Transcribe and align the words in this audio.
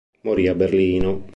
Morì 0.21 0.47
a 0.47 0.55
Berlino. 0.55 1.29